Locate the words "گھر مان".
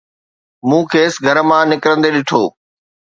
1.25-1.63